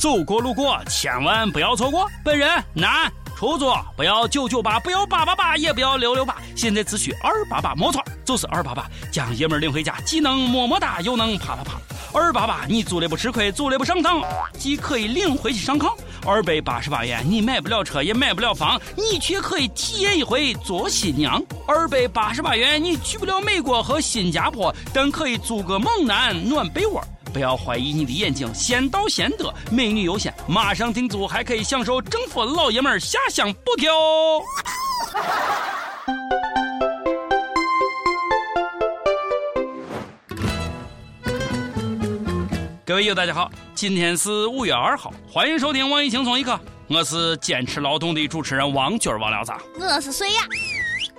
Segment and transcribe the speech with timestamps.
[0.00, 2.08] 走过路过千万不要错过。
[2.24, 11.72] 本人男，出租不要九九八，不要八八八，也不要六六八，现在只需二八八，没错，就是二八八，将爷们领回家，既能么么哒，又能啪啪啪。
[12.14, 14.22] 二八八，你租的不吃亏，租的不上当，
[14.58, 15.92] 既可以领回去上炕。
[16.24, 21.42] 二百八十八元，你买不了车，也买不了房，你却可以体验一回做新娘。
[21.68, 27.04] 二百八十八元，你去不了美国和新加坡，但可以租个猛男暖被窝。
[27.32, 34.42] 不要怀疑你的眼睛，先到先得，美女优先，马上订租，还可以享受政府老爷们儿下乡补贴哦。
[42.84, 49.52] 各位友，大家好，今天是五月二号，欢迎收听网易轻松一刻，我是坚持劳动的主持人王军儿王聊子？
[49.78, 50.40] 我是谁呀？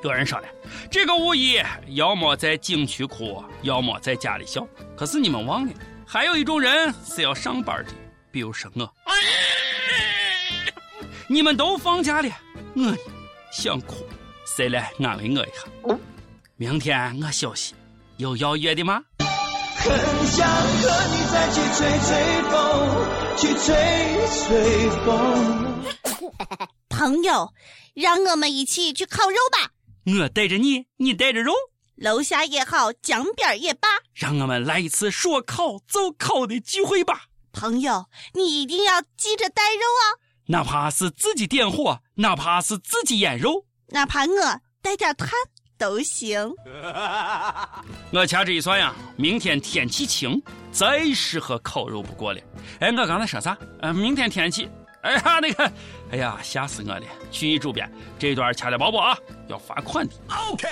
[0.03, 0.47] 有人说了，
[0.89, 4.67] 这个五一要么在景区哭，要么在家里笑。
[4.97, 5.71] 可是你们忘了，
[6.13, 7.93] 还有一种人是要上班的，
[8.33, 8.93] 比如说我。
[11.29, 12.29] 你们都放假了，
[12.75, 12.93] 我
[13.49, 14.05] 想哭，
[14.45, 15.97] 谁来安慰我一下？
[16.57, 17.73] 明天我休息，
[18.17, 19.01] 有要约的吗？
[19.19, 22.11] 很想和你再去吹吹
[22.51, 22.59] 风，
[23.37, 23.73] 去吹
[24.43, 25.07] 吹风。
[26.89, 27.53] 朋友，
[27.93, 29.71] 让我们一起去烤肉吧。
[30.19, 31.53] 我带着你，你带着肉。
[32.01, 33.87] 楼下也好，江边也罢。
[34.15, 37.25] 让我们来一次说烤就烤的聚会吧。
[37.51, 40.17] 朋友，你一定要记着带肉啊！
[40.47, 45.29] 哪怕是自己点火，哪怕是自己腌肉，哪怕我带点炭。
[45.77, 46.51] 都行。
[48.13, 50.39] 我掐指一算呀，明天天气晴，
[50.71, 52.41] 再适合烤肉不过了。
[52.79, 53.57] 哎，我刚才说啥？
[53.79, 54.69] 呃，明天天气……
[55.01, 55.71] 哎呀，那个，
[56.11, 57.01] 哎呀，吓死我了！
[57.31, 60.13] 曲艺主编，这段掐的包包啊，要罚款的。
[60.51, 60.67] OK，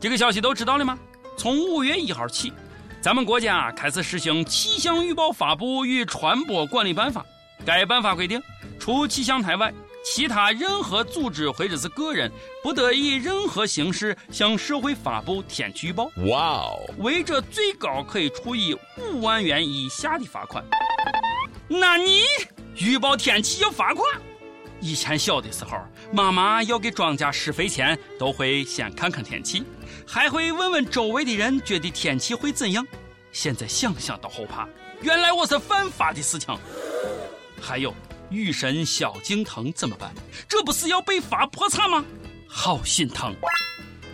[0.00, 0.98] 这个消息都知道了吗？
[1.38, 2.52] 从五月一号起，
[3.00, 7.20] 咱们国家开始实行《气象预报发布与传播管理办法》。
[7.64, 8.42] 该办法规定，
[8.78, 9.72] 除气象台外。
[10.04, 12.30] 其他任何组织或者是个人
[12.62, 16.08] 不得以任何形式向社会发布天气预报。
[16.28, 16.80] 哇哦！
[16.98, 20.64] 违者最高可以处以五万元以下的罚款。
[21.66, 22.20] 那你
[22.78, 24.04] 预报天气要罚款？
[24.80, 25.78] 以前小的时候，
[26.12, 29.64] 妈妈要给庄稼施肥前，都会先看看天气，
[30.06, 32.86] 还会问问周围的人觉得天气会怎样。
[33.32, 34.68] 现在想想都后怕，
[35.00, 36.56] 原来我是犯法的事情。
[37.60, 37.94] 还有。
[38.28, 40.12] 雨神萧敬腾怎么办？
[40.48, 42.04] 这不是要被罚破产吗？
[42.48, 43.32] 好心疼！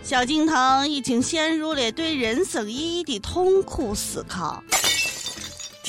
[0.03, 4.63] 萧敬腾已经陷入了对人生意义的痛苦思考。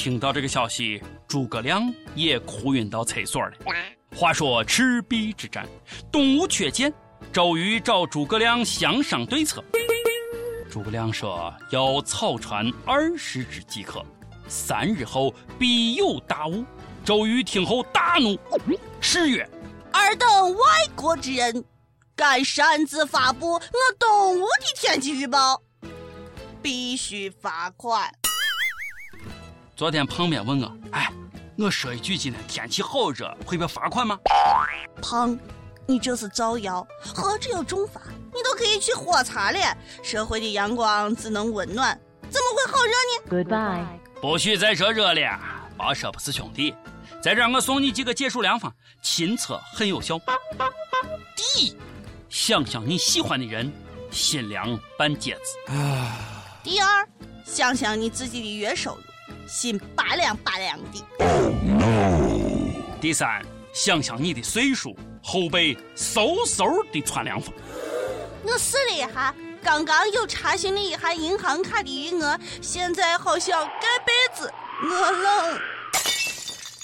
[0.04, 3.52] 听到这个消息，诸葛亮也哭晕到厕所了。
[4.14, 5.66] 话说赤壁之战，
[6.12, 6.92] 东吴缺箭，
[7.32, 9.64] 周瑜找诸葛亮相商对策。
[10.70, 14.04] 诸葛亮说要草船二十只即可，
[14.46, 16.62] 三日后必有大雾。
[17.02, 18.38] 周瑜听后大怒，
[19.00, 19.48] 誓曰
[19.90, 20.60] ：“尔等外
[20.94, 21.64] 国之人，
[22.14, 23.60] 敢擅自发布我
[23.98, 25.62] 东吴的天气预报，
[26.60, 28.12] 必须罚款。”
[29.76, 31.10] 昨天旁边问我：“哎，
[31.58, 34.16] 我说一句，今天天气好热，会被罚款吗？”
[35.02, 35.36] 胖，
[35.84, 38.00] 你这是造谣，何止要重罚，
[38.32, 39.76] 你都可以去火茶了。
[40.00, 41.98] 社会的阳光只能温暖，
[42.30, 43.84] 怎么会好热呢？Goodbye，
[44.20, 45.40] 不许再说热了，
[45.76, 46.72] 别说不是兄弟。
[47.20, 50.20] 在这儿，我送你几个解暑良方，亲测很有效。
[51.34, 51.76] 第一，
[52.28, 53.72] 想想你喜欢的人，
[54.12, 55.72] 心凉半截子。
[56.62, 57.08] 第二，
[57.44, 59.02] 想想你自己的月收入，
[59.46, 61.04] 心拔凉拔凉的。
[63.00, 67.52] 第三，想想你的岁数，后背嗖嗖的窜凉风。
[68.42, 75.60] 我试了一下，刚刚又查询了一下银行卡的余额，现在好像盖被子，我冷。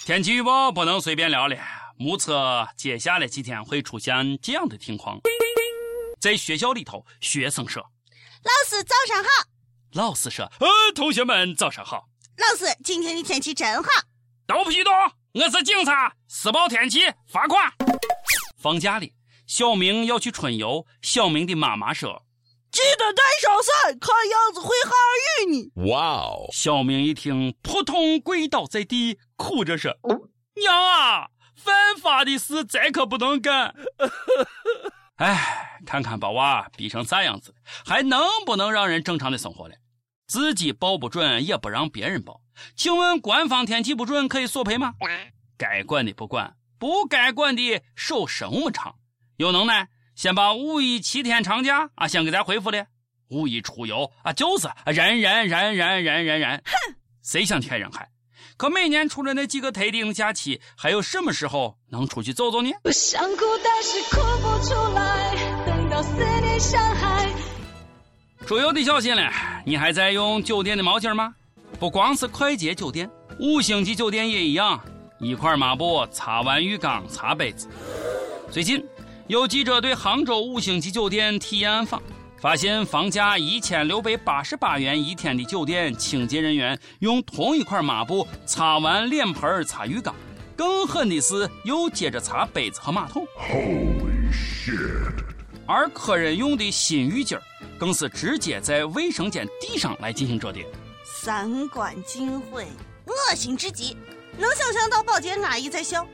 [0.05, 1.57] 天气预报不能随便聊了，
[1.97, 5.19] 目测接下来几天会出现这样的情况。
[6.21, 7.83] 在学校里头，学生说
[8.45, 9.29] ：“老师早上好。”
[9.95, 12.09] 老师说：“呃，同学们早上好。”
[12.41, 13.89] 老师，今天的天气真好。
[14.47, 14.93] 都不许动！
[15.35, 17.71] 我是警察，施暴天气罚款。
[18.57, 19.13] 放假里，
[19.47, 22.25] 小明要去春游，小明的妈妈说。
[22.73, 25.91] 记得带上伞，看样子会下雨呢。
[25.91, 26.49] 哇哦！
[26.51, 29.95] 小明一听，扑通跪倒在地，哭着说
[30.57, 33.75] ：“娘啊，犯法的事咱可不能干。
[35.17, 37.55] ”哎，看看把娃逼成啥样子，
[37.85, 39.75] 还能不能让人正常的生活了？
[40.31, 42.41] 自己报不准，也不让别人报。
[42.77, 44.95] 请问官方天气不准可以索赔吗？
[45.59, 48.95] 该管的不管，不该管的手伸我们长，
[49.39, 49.89] 有能耐。
[50.15, 52.87] 先把五一七天长假啊，先给咱恢复了。
[53.31, 56.63] 五一出游啊，就是人人人人人人人。
[56.65, 56.95] 哼，
[57.25, 58.09] 谁想天人海？
[58.57, 62.71] 可每年除了那几个特定的假期，还有什么时候能出去走走呢？
[62.85, 65.67] 我想哭，但是哭不出来。
[65.67, 67.29] 等到思念像海。
[68.47, 69.23] 出游的小心了，
[69.65, 71.35] 你还在用酒店的毛巾吗？
[71.79, 74.81] 不光是快捷酒店，五星级酒店也一样。
[75.19, 77.69] 一块抹布擦完浴缸，擦杯子。
[78.51, 78.83] 最近
[79.27, 82.03] 有记者对杭州五星级酒店体验暗访。
[82.41, 90.15] 发现房价一千六百八十八元一天的酒店，清洁人员用同一块抹布擦完脸盆、擦浴缸，
[90.57, 93.27] 更狠的是又接着擦杯子和马桶。
[93.37, 95.23] Holy shit！
[95.67, 97.39] 而客人用的新浴巾
[97.81, 100.67] 更是直接在卫生间地上来进行折叠。
[101.03, 102.67] 三观尽毁，
[103.07, 103.97] 恶心至极！
[104.37, 106.07] 能想象到保洁阿姨在笑。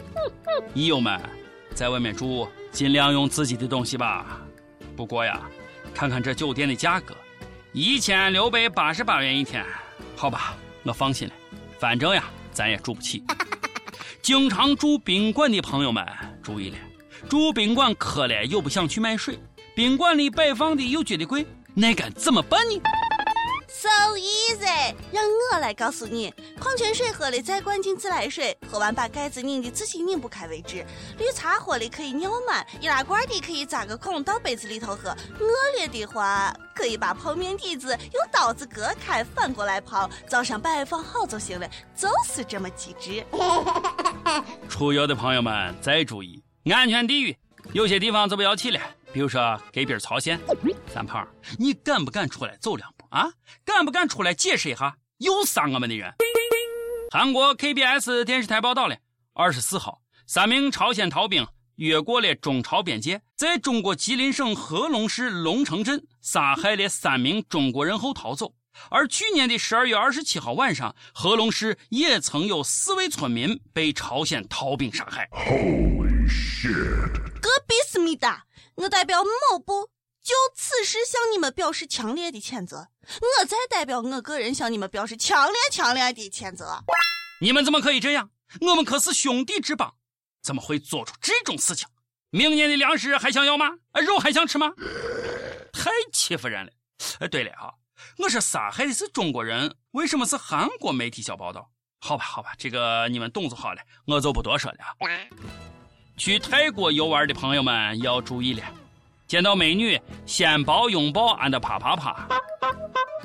[0.72, 1.20] 益友们，
[1.74, 4.40] 在外面住尽量用自己的东西吧。
[4.96, 5.42] 不过呀，
[5.94, 7.14] 看看这酒店的价格，
[7.72, 9.62] 一千六百八十八元一天，
[10.16, 11.34] 好吧，我放心了。
[11.78, 13.22] 反正呀，咱也住不起。
[14.22, 16.02] 经常住宾馆的朋友们
[16.42, 16.78] 注意了，
[17.28, 19.38] 住宾馆渴了又不想去买水，
[19.74, 21.44] 宾馆里摆放的又觉得贵，
[21.74, 22.80] 那该怎么办呢
[23.68, 26.32] ？So easy，让我来告诉你。
[26.60, 30.86] 矿泉水喝了再灌进自来水，喝完把盖子拧的自己拧不开为止。
[31.18, 35.10] 绿茶喝了可以尿满，易拉罐的可以扎个孔到杯子里头喝。
[35.10, 41.68] 恶劣的话，可以把泡面底子用刀子割开，反过来泡，早上摆放好就行了。
[41.96, 43.26] 就是这么机智。
[44.70, 46.40] 出游的朋友们再注意
[46.72, 47.36] 安全第一，
[47.72, 48.80] 有些地方就不要去了，
[49.14, 50.40] 比如说隔壁朝鲜。
[50.92, 51.24] 三胖，
[51.56, 53.06] 你敢不敢出来走两步？
[53.10, 53.30] 啊，
[53.64, 54.96] 敢不敢出来解释一下？
[55.18, 56.12] 又杀我们的人！
[57.12, 58.96] 韩国 KBS 电视台报道了，
[59.32, 61.46] 二十四号，三名朝鲜逃兵
[61.76, 68.52] 越过了中朝边界，在中国吉林省合龙市龙城镇杀害了三名中国人后逃走。
[68.90, 75.28] 而去年的十二月二十七号晚上，合龙市也曾有四位村民被朝鲜逃兵杀害。
[75.30, 77.12] Holy shit！
[77.40, 78.44] 隔壁思密达，
[78.76, 79.90] 我代表某部。
[80.24, 82.88] 就此事向你们表示强烈的谴责，
[83.20, 86.82] 我再代表我个人向你们表示强烈强烈的谴责。
[87.42, 88.30] 你们怎么可以这样？
[88.62, 89.94] 我们可是兄弟之邦，
[90.42, 91.86] 怎么会做出这种事情？
[92.30, 93.66] 明年的粮食还想要吗？
[93.92, 94.72] 肉还想吃吗？
[95.74, 96.72] 太欺负人了！
[97.20, 97.74] 哎，对了哈，
[98.16, 101.70] 我说杀害的是中国人，为什么是韩国媒体小报道？
[102.00, 104.78] 好吧，好吧，这个你们懂就好了，我就不多说了。
[106.16, 108.62] 去泰国游玩的朋友们要注意了。
[109.26, 112.28] 见到美女，先抱拥抱，按的啪啪啪。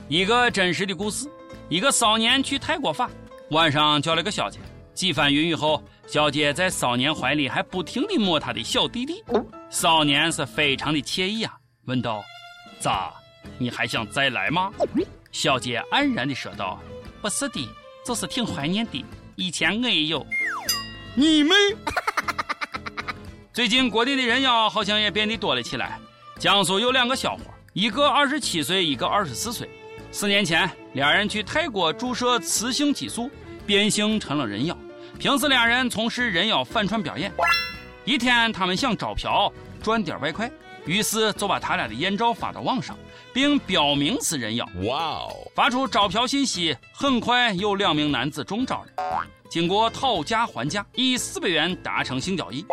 [0.07, 1.29] 一个真实的故事：
[1.69, 3.09] 一个少年去泰国发，
[3.51, 4.59] 晚上叫了个小姐。
[4.93, 9.23] 几番云雨后，小姐在少年怀里还不停地摸他的小弟弟。
[9.69, 11.53] 少年是非常的惬意啊，
[11.85, 12.23] 问道
[12.81, 13.13] ：“咋？
[13.57, 14.71] 你还想再来吗？”
[15.31, 16.81] 小姐黯然地说道
[17.21, 17.69] ：“不是的，
[18.03, 19.05] 就是挺怀念的。
[19.35, 20.25] 以前我也有。”
[21.15, 21.53] 你妹！
[23.59, 25.99] 最近国内的人妖好像也变得多了起来。
[26.39, 27.41] 江苏有两个小伙，
[27.73, 29.69] 一个二十七岁，一个二十四岁。
[30.13, 33.29] 四年前，两人去泰国注射雌性激素，
[33.65, 34.77] 变性成了人妖。
[35.19, 37.33] 平时两人从事人妖反串表演。
[38.05, 39.51] 一天，他们想招嫖
[39.83, 40.49] 赚点外快，
[40.85, 42.97] 于是就把他俩的艳照发到网上，
[43.33, 44.65] 并标明是人妖。
[44.85, 45.33] 哇哦！
[45.53, 49.27] 发出招嫖信息，很快有两名男子中招了。
[49.49, 52.65] 经过讨价还价，以四百元达成性交易。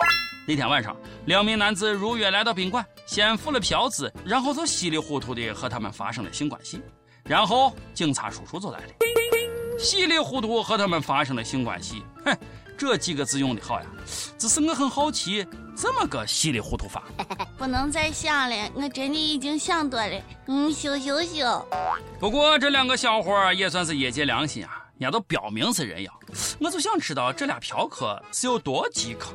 [0.48, 6.80] 那天晚上，两名男子如约来到宾馆，先付了嫖资，然后就稀里糊涂的和他们发生了性关系。
[7.24, 8.86] 然后警察叔叔就来了，
[9.76, 12.04] 稀里糊涂和他们发生了性关系。
[12.24, 12.36] 哼，
[12.78, 13.86] 这几个字用的好呀！
[14.38, 17.02] 只是我很好奇，怎么个稀里糊涂法，
[17.58, 20.22] 不能再想了，我真的已经想多了。
[20.46, 21.68] 嗯，羞羞羞。
[22.20, 26.12] 不过这两个小伙也算是业界良心啊，人家都标明是人妖，
[26.60, 29.32] 我就想知道这俩嫖客是有多饥渴。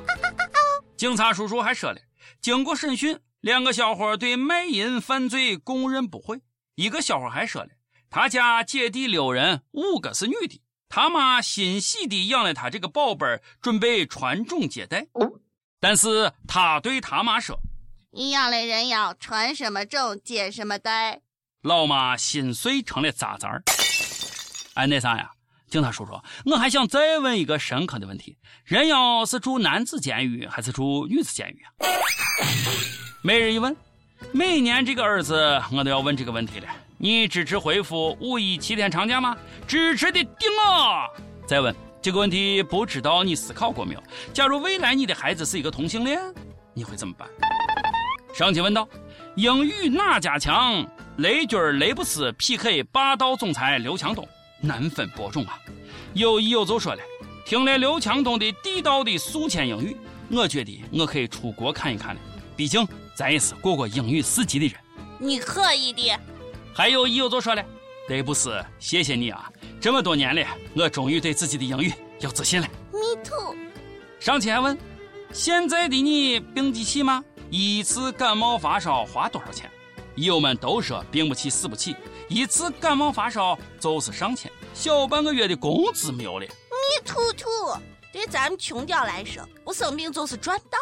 [1.02, 2.00] 警察叔叔还说了，
[2.42, 6.40] 经过审讯，两个小伙对卖淫犯罪供认不讳。
[6.76, 7.70] 一个小伙还说了，
[8.12, 15.08] 他家姐弟六人，五个是女的，他妈欣喜地养了他这个宝贝儿，准备传宗接代。
[15.80, 17.60] 但是他对他妈说
[18.14, 21.22] ：“你养的人要传什么种，接什么代。”
[21.66, 23.64] 老妈心碎成了渣渣儿。
[24.76, 25.32] 哎，那啥呀？
[25.72, 28.36] 警察叔叔，我还想再问一个深刻的问题：
[28.66, 31.72] 人妖是住男子监狱还是住女子监狱啊？
[33.22, 33.74] 每日一问，
[34.34, 36.68] 每年这个儿子我都要问这个问题了。
[36.98, 39.34] 你支持恢复五一七天长假吗？
[39.66, 41.08] 支持的顶啊！
[41.48, 44.04] 再问这个问题，不知道你思考过没有？
[44.34, 46.20] 假如未来你的孩子是一个同性恋，
[46.74, 47.30] 你会怎么办？
[48.36, 48.86] 上期问道：
[49.38, 50.86] 英语哪家强？
[51.20, 54.28] 雷军雷布斯 PK 霸道总裁刘强东。
[54.62, 55.60] 难分伯仲啊。
[56.14, 57.02] 有益友就说了，
[57.46, 59.98] 听了刘强东的地道的宿迁英语，
[60.30, 62.22] 我觉得我可以出国看一看了。
[62.56, 64.76] 毕竟咱也是过过英语四级的人。
[65.20, 66.18] 你可以的。
[66.74, 67.64] 还有益友就说了，
[68.08, 72.68] 德布斯，谢谢你啊，这么多年了，我终于对自己的英语有自信了。
[72.92, 73.56] Me too。
[74.20, 74.78] 上期还问，
[75.32, 77.24] 现在的你病得起吗？
[77.50, 79.70] 一次感冒发烧花多少钱？
[80.16, 81.96] 友们都说病不起死不起，
[82.32, 86.46] 一次感冒发烧就是上千，小半个月的工资没有了。
[86.46, 87.78] Me too too。
[88.14, 90.78] 对咱们穷屌来说，我生病就是赚到。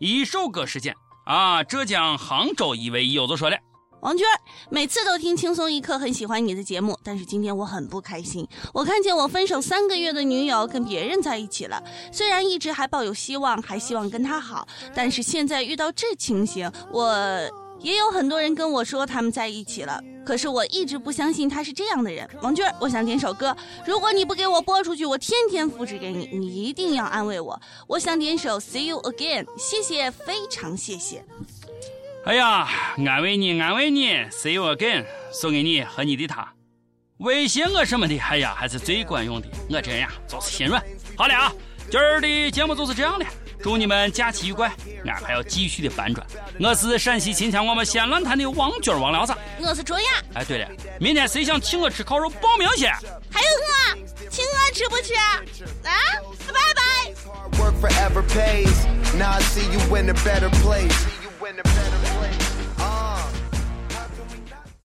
[0.00, 0.92] 一首歌时间
[1.24, 3.56] 啊，浙江杭州一位友就说了。
[4.00, 4.26] 王娟，
[4.70, 8.44] 每次都听轻松一刻，很喜欢你的节目，但是今天我很不开心。
[8.74, 11.80] 我看见我分手三个月的女友跟别人在一起了，
[12.12, 17.08] 虽然一直还抱有希望，还希望跟他好，但是现在遇到这情形，我
[17.80, 22.28] 也有很多人跟我说他们在一起了，可是我一直不相信他是这样的人。
[22.42, 23.56] 王娟，我想点首歌，
[23.86, 27.60] 如果你不给我播出去，我天天复制给你，你一定要安慰我。
[27.86, 31.24] 我想点首 See You Again，谢谢，非常谢谢。
[32.24, 32.68] 哎呀，
[33.06, 36.52] 安慰你，安慰你，See you again，送给你和你的他。
[37.18, 39.46] 微信我什么的，哎呀，还是最管用的。
[39.70, 40.82] 我这人呀，就是心软。
[41.16, 41.52] 好了啊，
[41.88, 43.24] 今儿的节目就是这样的。
[43.62, 44.70] 祝你们假期愉快，
[45.04, 46.26] 俺还要继续的搬砖。
[46.60, 50.06] 我是陕西秦腔我们安论坛的王军王聊子，我是卓雅。
[50.34, 50.68] 哎，对了，
[51.00, 52.92] 明天谁想请我吃烤肉，报名先。
[53.30, 53.98] 还有我，
[54.30, 55.14] 请我吃不吃？
[55.14, 55.42] 啊，
[56.46, 56.82] 拜拜。